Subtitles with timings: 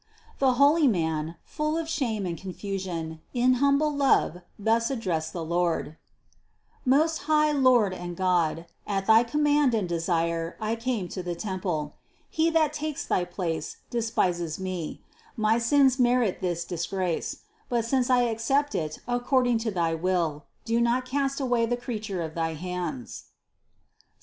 [0.39, 5.95] The holy man, full of shame and confusion, in humble love thus addressed the Lord:
[6.83, 11.97] "Most high Lord and God, at thy command and desire I came to the temple;
[12.31, 15.03] he that takes thy place, despises me;
[15.37, 20.81] my sins merit this disgrace; but since I accept it according to thy will, do
[20.81, 23.23] not cast away the creature of thy hands" (Ps.